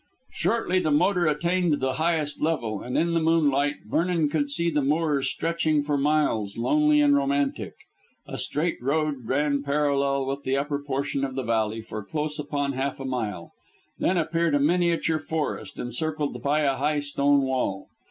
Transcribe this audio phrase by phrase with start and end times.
[0.33, 4.81] Shortly the motor attained the highest level, and in the moonlight Vernon could see the
[4.81, 7.75] moors stretching for miles, lonely and romantic.
[8.25, 12.71] A straight road ran parallel with the upper portion of the valley for close upon
[12.73, 13.51] half a mile.
[13.99, 17.87] Then appeared a miniature forest, encircled by a high stone wall.